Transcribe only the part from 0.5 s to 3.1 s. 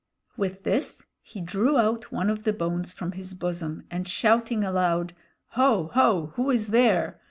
this he drew out one of the bones